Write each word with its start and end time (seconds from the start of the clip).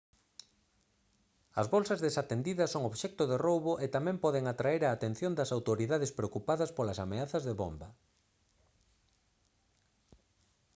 as 1.61 1.67
bolsas 1.73 2.03
desatendidas 2.05 2.69
son 2.73 2.83
obxecto 2.91 3.23
de 3.27 3.37
roubo 3.45 3.73
e 3.83 3.85
tamén 3.95 4.17
poden 4.25 4.45
atraer 4.53 4.81
a 4.85 4.93
atención 4.95 5.31
das 5.35 5.53
autoridades 5.57 6.11
preocupadas 6.17 6.73
polas 6.77 7.01
ameazas 7.05 7.43
de 7.47 7.53
bomba 7.61 7.89